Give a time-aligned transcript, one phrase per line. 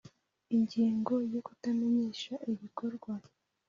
[0.55, 3.11] Ingingo ya kutamenyesha ibikorwa